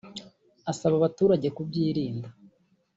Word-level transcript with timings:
asaba 0.71 0.93
abaturage 0.97 1.47
kubyirinda 1.55 2.27